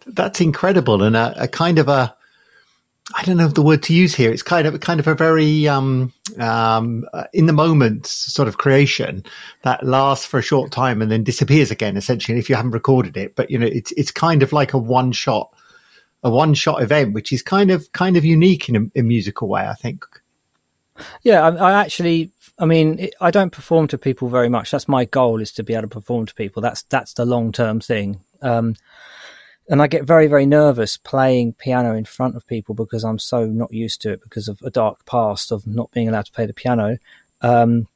[0.07, 2.15] That's incredible, and a, a kind of a
[3.15, 4.33] I don't know the word to use here.
[4.33, 8.59] It's kind of kind of a very um, um, uh, in the moment sort of
[8.59, 9.25] creation
[9.63, 11.97] that lasts for a short time and then disappears again.
[11.97, 14.79] Essentially, if you haven't recorded it, but you know, it's it's kind of like a
[14.79, 15.53] one shot,
[16.23, 19.49] a one shot event, which is kind of kind of unique in a, a musical
[19.49, 19.67] way.
[19.67, 20.05] I think.
[21.23, 24.71] Yeah, I, I actually, I mean, it, I don't perform to people very much.
[24.71, 26.63] That's my goal is to be able to perform to people.
[26.63, 28.21] That's that's the long term thing.
[28.41, 28.75] Um,
[29.69, 33.47] and I get very, very nervous playing piano in front of people because I'm so
[33.47, 36.47] not used to it because of a dark past of not being allowed to play
[36.47, 36.99] the piano.
[37.41, 37.87] Um,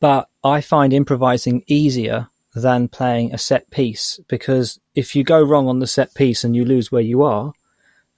[0.00, 5.68] but I find improvising easier than playing a set piece because if you go wrong
[5.68, 7.52] on the set piece and you lose where you are,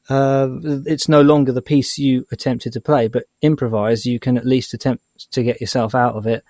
[0.09, 0.49] uh,
[0.87, 4.75] it's no longer the piece you attempted to play, but improvise, you can at least
[4.75, 6.45] attempt to get yourself out of it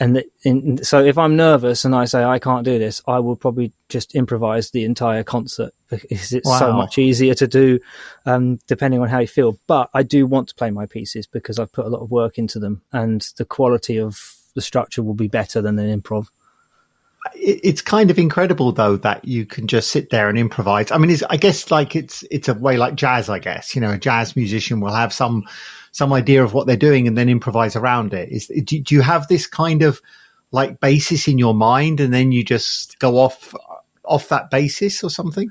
[0.00, 3.18] and the, in, so if I'm nervous and I say I can't do this, I
[3.18, 6.58] will probably just improvise the entire concert because it's wow.
[6.58, 7.78] so much easier to do,
[8.26, 9.58] um, depending on how you feel.
[9.66, 12.38] But I do want to play my pieces because I've put a lot of work
[12.38, 14.18] into them, and the quality of
[14.54, 16.28] the structure will be better than an improv.
[17.34, 20.90] It's kind of incredible though that you can just sit there and improvise.
[20.90, 23.28] I mean, I guess like it's it's a way like jazz.
[23.28, 25.44] I guess you know, a jazz musician will have some
[25.92, 28.30] some idea of what they're doing and then improvise around it.
[28.30, 30.00] Is do, do you have this kind of
[30.50, 33.54] like basis in your mind and then you just go off
[34.04, 35.50] off that basis or something?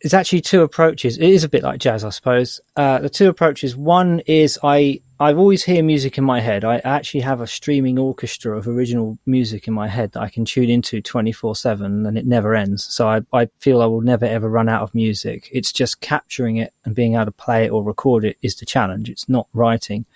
[0.00, 1.18] It's actually two approaches.
[1.18, 2.60] It is a bit like jazz, I suppose.
[2.74, 3.76] Uh, the two approaches.
[3.76, 6.64] One is I I always hear music in my head.
[6.64, 10.46] I actually have a streaming orchestra of original music in my head that I can
[10.46, 12.84] tune into 24 7 and it never ends.
[12.84, 15.50] So I, I feel I will never ever run out of music.
[15.52, 18.64] It's just capturing it and being able to play it or record it is the
[18.64, 19.10] challenge.
[19.10, 20.06] It's not writing.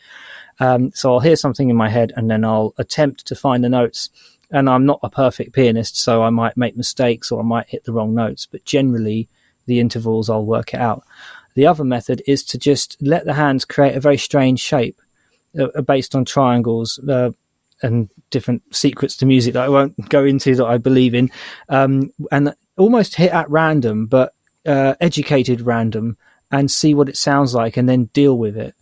[0.61, 3.68] Um, so I'll hear something in my head and then I'll attempt to find the
[3.68, 4.09] notes.
[4.51, 7.85] And I'm not a perfect pianist, so I might make mistakes or I might hit
[7.85, 9.28] the wrong notes, but generally
[9.67, 11.05] the intervals I'll work it out.
[11.55, 15.01] The other method is to just let the hands create a very strange shape
[15.59, 17.31] uh, uh, based on triangles uh,
[17.83, 21.31] and different secrets to music that I won't go into that I believe in,
[21.69, 24.35] um, and almost hit at random, but
[24.67, 26.17] uh, educated random,
[26.51, 28.75] and see what it sounds like, and then deal with it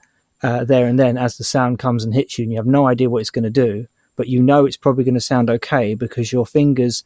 [0.43, 2.87] uh, there and then as the sound comes and hits you, and you have no
[2.87, 5.95] idea what it's going to do, but you know it's probably going to sound okay
[5.95, 7.05] because your fingers,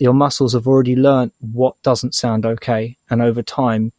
[0.00, 3.92] your muscles have already learned what doesn't sound okay, and over time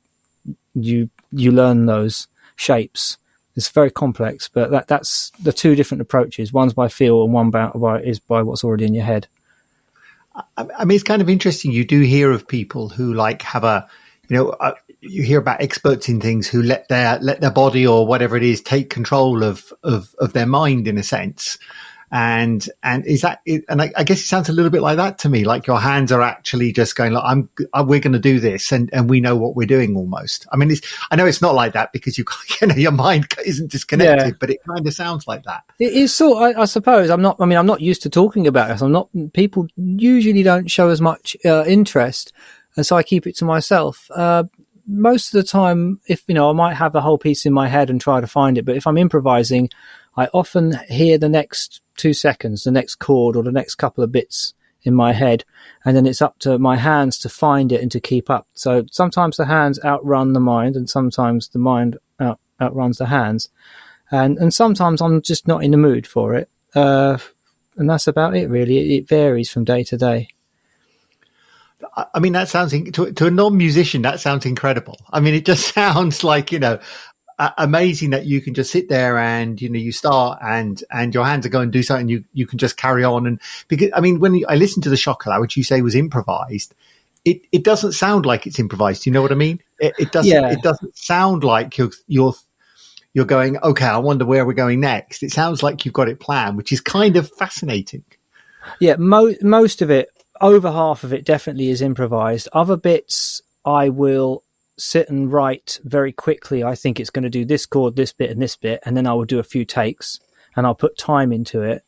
[0.74, 3.18] you you learn those shapes.
[3.56, 6.52] It's very complex, but that that's the two different approaches.
[6.52, 9.28] One's by feel, and one by, by is by what's already in your head.
[10.58, 11.72] I mean, it's kind of interesting.
[11.72, 13.88] You do hear of people who like have a,
[14.28, 17.86] you know, uh, you hear about experts in things who let their let their body
[17.86, 21.60] or whatever it is take control of of of their mind in a sense
[22.14, 25.18] and and is that and I, I, guess it sounds a little bit like that
[25.20, 28.20] to me like your hands are actually just going like i'm uh, we're going to
[28.20, 30.46] do this and and we know what we're doing almost.
[30.52, 32.24] I mean it's i know it's not like that because you
[32.62, 34.38] you know your mind isn't disconnected yeah.
[34.40, 35.64] but it kind of sounds like that.
[35.80, 37.10] It is so I, I, suppose.
[37.10, 38.84] I'm not i mean i'm not used to talking about this.
[38.84, 42.32] I'm not people usually don't show as much uh, interest
[42.76, 44.10] and so i keep it to myself.
[44.14, 44.44] Uh,
[44.86, 47.70] most of the time if you know i might have a whole piece in my
[47.70, 49.70] head and try to find it but if i'm improvising
[50.16, 54.12] I often hear the next two seconds, the next chord or the next couple of
[54.12, 54.54] bits
[54.84, 55.44] in my head,
[55.86, 58.48] and then it's up to my hands to find it and to keep up.
[58.54, 63.50] So sometimes the hands outrun the mind, and sometimes the mind out, outruns the hands,
[64.12, 66.50] and and sometimes I'm just not in the mood for it.
[66.76, 67.18] Uh,
[67.78, 68.50] and that's about it.
[68.50, 70.30] Really, it, it varies from day to day.
[72.14, 74.04] I mean, that sounds to, to a non-musician.
[74.04, 74.98] That sounds incredible.
[75.12, 76.80] I mean, it just sounds like you know,
[77.40, 81.14] uh, amazing that you can just sit there and you know you start and and
[81.14, 82.10] your hands are going to do something.
[82.10, 84.98] You you can just carry on and because I mean, when I listened to the
[84.98, 86.74] Chocolat, which you say was improvised,
[87.26, 89.06] it it doesn't sound like it's improvised.
[89.06, 89.62] You know what I mean?
[89.80, 90.32] It, it doesn't.
[90.32, 90.52] Yeah.
[90.52, 92.34] It doesn't sound like you're you're
[93.14, 93.58] you're going.
[93.58, 95.24] Okay, I wonder where we're going next.
[95.24, 98.04] It sounds like you've got it planned, which is kind of fascinating.
[98.80, 100.10] Yeah, mo- most of it,
[100.40, 102.50] over half of it, definitely is improvised.
[102.54, 104.44] Other bits, I will
[104.78, 106.64] sit and write very quickly.
[106.64, 109.08] I think it's going to do this chord, this bit, and this bit, and then
[109.08, 110.20] I will do a few takes
[110.56, 111.84] and I'll put time into it.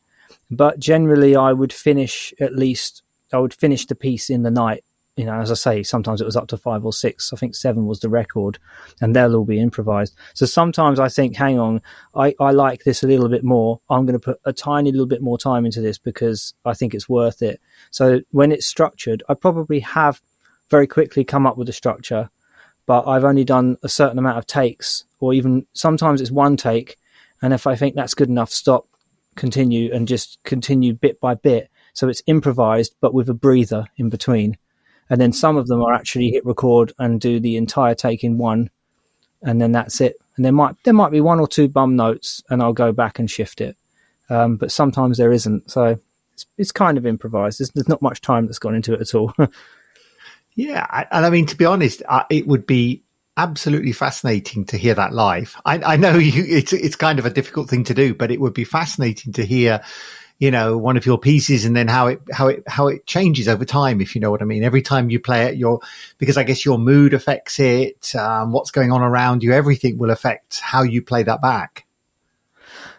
[0.50, 3.02] But generally, I would finish at least.
[3.32, 4.84] I would finish the piece in the night.
[5.16, 7.32] You know, as I say, sometimes it was up to five or six.
[7.32, 8.58] I think seven was the record,
[9.00, 10.14] and they'll all be improvised.
[10.34, 11.80] So sometimes I think, hang on,
[12.14, 13.80] I, I like this a little bit more.
[13.88, 16.94] I'm going to put a tiny little bit more time into this because I think
[16.94, 17.60] it's worth it.
[17.90, 20.20] So when it's structured, I probably have
[20.70, 22.28] very quickly come up with a structure,
[22.86, 26.96] but I've only done a certain amount of takes, or even sometimes it's one take.
[27.42, 28.86] And if I think that's good enough, stop,
[29.34, 31.68] continue, and just continue bit by bit.
[31.92, 34.56] So it's improvised, but with a breather in between.
[35.10, 38.38] And then some of them are actually hit record and do the entire take in
[38.38, 38.70] one,
[39.42, 40.16] and then that's it.
[40.36, 43.18] And there might there might be one or two bum notes, and I'll go back
[43.18, 43.76] and shift it.
[44.28, 45.70] Um, but sometimes there isn't.
[45.70, 45.98] So
[46.34, 47.60] it's, it's kind of improvised.
[47.60, 49.32] There's, there's not much time that's gone into it at all.
[50.56, 53.02] Yeah, I- and I mean to be honest, uh, it would be
[53.36, 55.54] absolutely fascinating to hear that live.
[55.66, 58.40] I, I know you, it's it's kind of a difficult thing to do, but it
[58.40, 59.82] would be fascinating to hear,
[60.38, 63.48] you know, one of your pieces and then how it how it how it changes
[63.48, 64.00] over time.
[64.00, 65.80] If you know what I mean, every time you play it, your
[66.18, 70.10] because I guess your mood affects it, um, what's going on around you, everything will
[70.10, 71.86] affect how you play that back.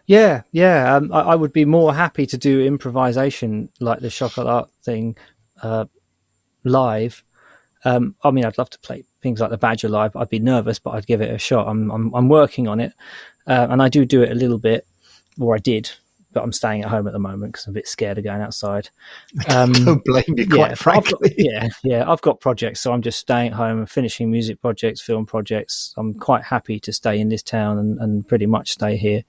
[0.05, 0.95] Yeah, yeah.
[0.95, 5.17] Um, I, I would be more happy to do improvisation like the chocolat thing
[5.61, 5.85] uh,
[6.63, 7.23] live.
[7.87, 10.15] Um, I mean, I'd love to play things like the Badger live.
[10.15, 11.67] I'd be nervous, but I'd give it a shot.
[11.67, 12.93] I'm I'm, I'm working on it,
[13.47, 14.85] uh, and I do do it a little bit,
[15.39, 15.89] or I did,
[16.33, 18.41] but I'm staying at home at the moment because I'm a bit scared of going
[18.41, 18.89] outside.
[19.49, 21.33] Um, Don't blame you, yeah, quite got- frankly.
[21.37, 22.11] yeah, yeah.
[22.11, 25.93] I've got projects, so I'm just staying at home and finishing music projects, film projects.
[25.97, 29.23] I'm quite happy to stay in this town and, and pretty much stay here.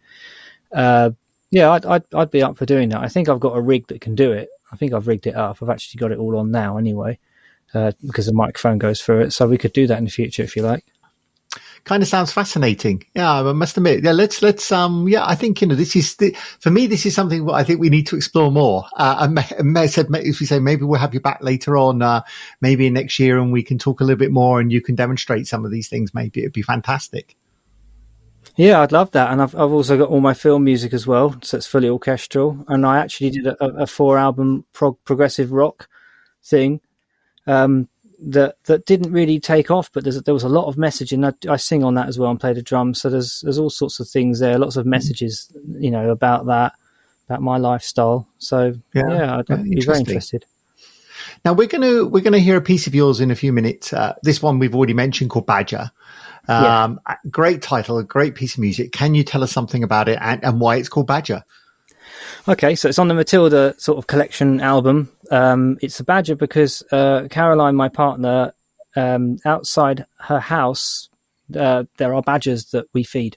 [0.73, 1.11] Uh,
[1.51, 3.01] yeah, I'd, I'd I'd be up for doing that.
[3.03, 4.49] I think I've got a rig that can do it.
[4.73, 5.63] I think I've rigged it up.
[5.63, 7.19] I've actually got it all on now, anyway,
[7.75, 9.33] uh, because the microphone goes through it.
[9.33, 10.85] So we could do that in the future if you like.
[11.85, 13.05] kind of sounds fascinating.
[13.15, 14.05] Yeah, I must admit.
[14.05, 15.09] Yeah, let's let's um.
[15.09, 16.87] Yeah, I think you know this is the, for me.
[16.87, 18.85] This is something I think we need to explore more.
[18.97, 19.29] Uh,
[19.61, 22.23] and May, said, if we say maybe we'll have you back later on, uh,
[22.61, 25.47] maybe next year, and we can talk a little bit more, and you can demonstrate
[25.47, 26.15] some of these things.
[26.15, 27.37] Maybe it'd be fantastic.
[28.57, 31.37] Yeah, I'd love that, and I've I've also got all my film music as well,
[31.43, 32.65] so it's fully orchestral.
[32.69, 35.89] And I actually did a, a four album prog- progressive rock
[36.43, 36.81] thing
[37.49, 37.89] um,
[38.21, 41.25] that that didn't really take off, but there's, there was a lot of messaging.
[41.25, 43.71] I, I sing on that as well and play the drums, so there's there's all
[43.71, 46.73] sorts of things there, lots of messages, you know, about that,
[47.29, 48.29] about my lifestyle.
[48.39, 50.45] So Yeah, yeah, I'd, yeah, I'd be very interested.
[51.45, 53.93] Now we're gonna we're gonna hear a piece of yours in a few minutes.
[53.93, 55.91] Uh, this one we've already mentioned called Badger.
[56.49, 58.91] Um, Great title, a great piece of music.
[58.91, 61.45] Can you tell us something about it and, and why it's called Badger?
[62.49, 65.11] Okay, so it's on the Matilda sort of collection album.
[65.31, 68.55] Um, it's a badger because uh, Caroline, my partner,
[68.97, 71.11] um, outside her house,
[71.55, 73.37] uh, there are badgers that we feed,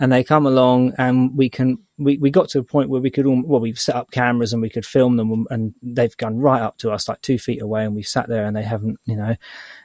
[0.00, 1.76] and they come along, and we can.
[1.98, 4.52] We, we got to a point where we could all well we've set up cameras
[4.52, 7.62] and we could film them and they've gone right up to us like two feet
[7.62, 9.34] away and we've sat there and they haven't you know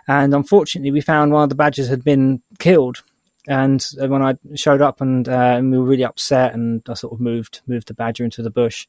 [0.10, 3.02] and unfortunately we found one of the badgers had been killed
[3.52, 6.94] and uh, when I showed up and, uh, and we were really upset, and I
[6.94, 8.88] sort of moved moved the badger into the bush,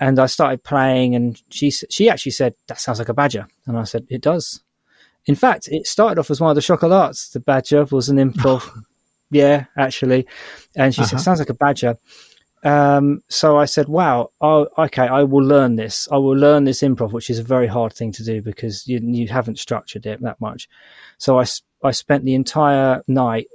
[0.00, 3.78] and I started playing, and she she actually said that sounds like a badger, and
[3.78, 4.62] I said it does.
[5.26, 7.30] In fact, it started off as one of the chocolats.
[7.32, 8.68] The badger was an improv,
[9.30, 10.26] yeah, actually,
[10.74, 11.10] and she Uh-huh.
[11.10, 11.96] said sounds like a badger.
[12.64, 16.08] Um, so I said, "Wow, oh, okay, I will learn this.
[16.10, 18.98] I will learn this improv, which is a very hard thing to do because you
[19.02, 20.68] you haven't structured it that much."
[21.18, 21.44] So I
[21.84, 23.46] I spent the entire night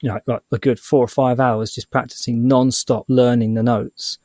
[0.00, 4.18] you know, like a good four or five hours just practicing non-stop learning the notes.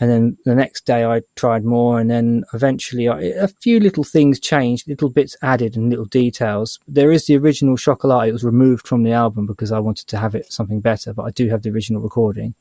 [0.00, 4.02] And then the next day I tried more and then eventually I, a few little
[4.02, 6.80] things changed, little bits added and little details.
[6.88, 8.28] There is the original Chocolat.
[8.28, 11.24] It was removed from the album because I wanted to have it something better, but
[11.24, 12.54] I do have the original recording.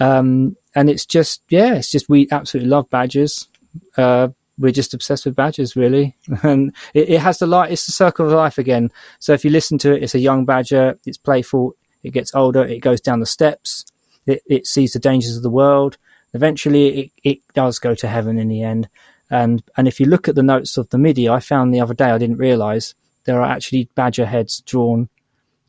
[0.00, 3.48] Um, and it's just, yeah, it's just, we absolutely love badgers.
[3.96, 4.28] Uh,
[4.58, 6.16] we're just obsessed with badgers, really.
[6.42, 8.90] And it, it has the light, it's the circle of life again.
[9.18, 12.64] So if you listen to it, it's a young badger, it's playful, it gets older,
[12.64, 13.84] it goes down the steps,
[14.26, 15.98] it, it sees the dangers of the world,
[16.36, 18.90] Eventually, it, it does go to heaven in the end.
[19.30, 21.94] And and if you look at the notes of the MIDI, I found the other
[21.94, 22.94] day I didn't realise
[23.24, 25.08] there are actually badger heads drawn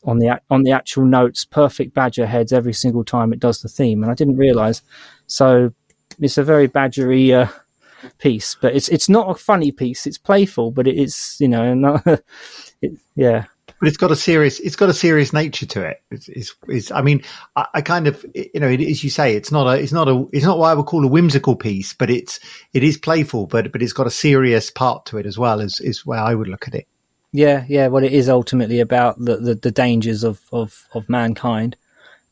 [0.03, 3.69] on the on the actual notes, perfect badger heads every single time it does the
[3.69, 4.81] theme, and I didn't realise.
[5.27, 5.73] So
[6.19, 7.49] it's a very badgery uh,
[8.17, 10.07] piece, but it's it's not a funny piece.
[10.07, 12.05] It's playful, but it is you know, not,
[12.81, 13.45] it, yeah.
[13.79, 16.01] But it's got a serious, it's got a serious nature to it.
[16.09, 17.21] It's, it's, it's I mean,
[17.55, 20.25] I, I, kind of, you know, as you say, it's not a, it's not a,
[20.33, 22.39] it's not what I would call a whimsical piece, but it's,
[22.73, 25.79] it is playful, but, but it's got a serious part to it as well, as
[25.79, 26.87] is where I would look at it.
[27.33, 27.87] Yeah, yeah.
[27.87, 31.75] Well, it is ultimately about the, the, the dangers of, of, of mankind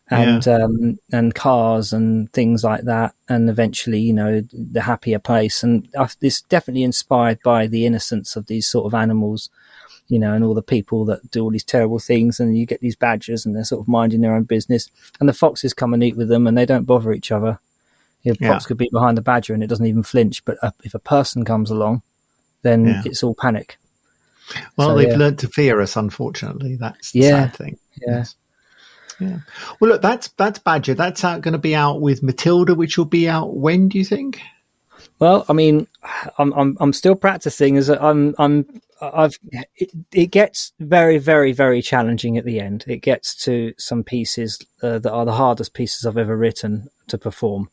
[0.09, 0.63] and yeah.
[0.63, 5.63] um, and cars and things like that, and eventually, you know, the happier place.
[5.63, 5.87] And
[6.21, 9.49] it's definitely inspired by the innocence of these sort of animals,
[10.07, 12.39] you know, and all the people that do all these terrible things.
[12.39, 14.89] And you get these badgers, and they're sort of minding their own business,
[15.19, 17.59] and the foxes come and eat with them, and they don't bother each other.
[18.23, 18.53] The yeah.
[18.53, 20.45] fox could be behind the badger, and it doesn't even flinch.
[20.45, 22.01] But uh, if a person comes along,
[22.61, 23.01] then yeah.
[23.05, 23.77] it's all panic.
[24.77, 25.95] Well, so, they've learned to fear us.
[25.95, 27.79] Unfortunately, that's the sad thing.
[28.01, 28.17] Yeah.
[28.17, 28.35] Yes.
[29.19, 29.39] Yeah.
[29.79, 30.93] Well, look, that's that's Badger.
[30.93, 33.89] That's out, going to be out with Matilda, which will be out when?
[33.89, 34.41] Do you think?
[35.19, 35.87] Well, I mean,
[36.37, 37.77] I'm I'm I'm still practicing.
[37.77, 39.37] As I'm I'm I've
[39.75, 42.85] it, it, gets very very very challenging at the end.
[42.87, 47.17] It gets to some pieces uh, that are the hardest pieces I've ever written to
[47.17, 47.69] perform.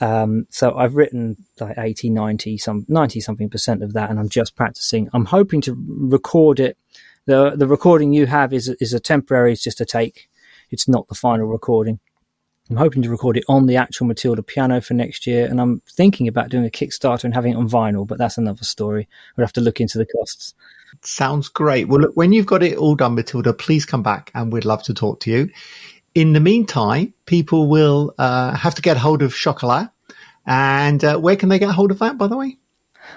[0.00, 4.28] Um, so I've written like 80, 90, some 90 something percent of that, and I'm
[4.28, 5.08] just practicing.
[5.14, 6.76] I'm hoping to record it.
[7.24, 10.28] The the recording you have is is a temporary, it's just a take.
[10.70, 12.00] It's not the final recording.
[12.68, 15.80] I'm hoping to record it on the actual Matilda piano for next year, and I'm
[15.88, 19.08] thinking about doing a Kickstarter and having it on vinyl, but that's another story.
[19.36, 20.52] We'll have to look into the costs.
[21.02, 21.86] Sounds great.
[21.88, 24.82] Well, look, when you've got it all done, Matilda, please come back and we'd love
[24.84, 25.50] to talk to you.
[26.14, 29.90] In the meantime, people will uh, have to get hold of Chocolat.
[30.46, 32.56] And uh, where can they get hold of that, by the way?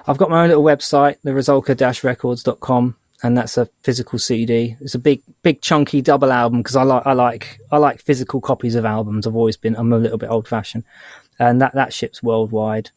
[0.07, 4.77] I've got my own little website, the resolka-records.com and that's a physical CD.
[4.79, 8.39] It's a big, big chunky double album because I like, I like, I like physical
[8.41, 9.27] copies of albums.
[9.27, 10.85] I've always been, I'm a little bit old fashioned,
[11.37, 12.91] and that that ships worldwide.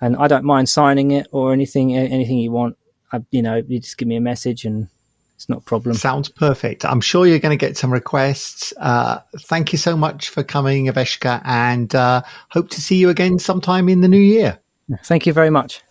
[0.00, 2.76] And I don't mind signing it or anything, anything you want.
[3.12, 4.88] I, you know, you just give me a message and
[5.36, 5.94] it's not a problem.
[5.94, 6.84] Sounds perfect.
[6.84, 8.72] I'm sure you're going to get some requests.
[8.76, 13.38] Uh, thank you so much for coming, Eveshka, and uh, hope to see you again
[13.38, 14.58] sometime in the new year.
[15.04, 15.83] Thank you very much.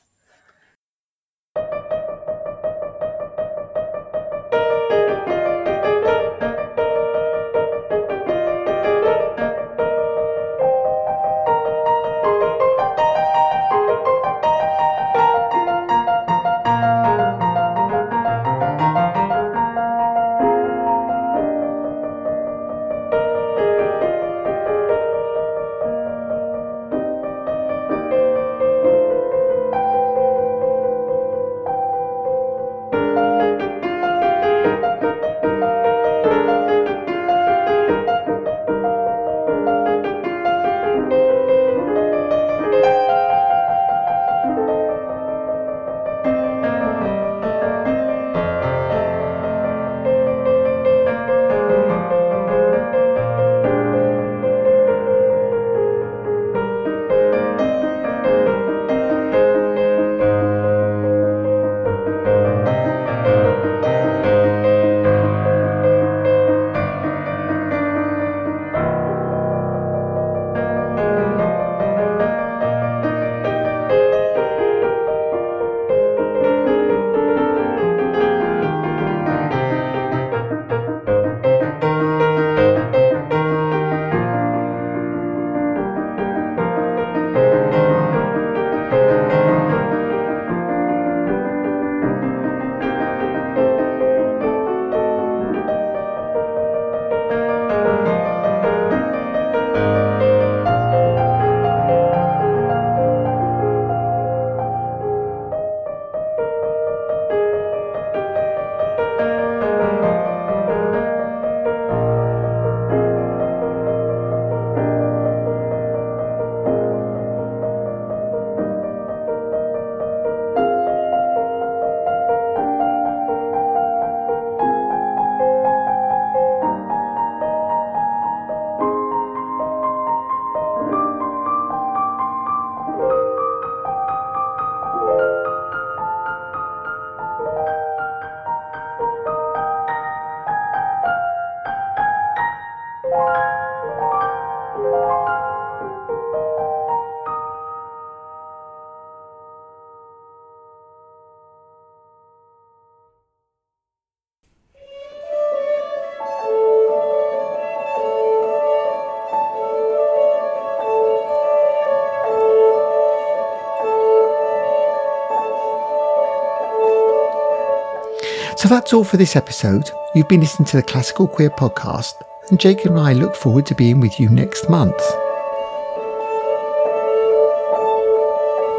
[168.64, 169.92] So that's all for this episode.
[170.16, 172.14] You've been listening to the Classical Queer podcast,
[172.50, 174.98] and Jake and I look forward to being with you next month.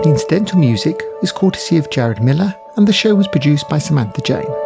[0.02, 4.22] The incidental music is courtesy of Jared Miller, and the show was produced by Samantha
[4.22, 4.63] Jane.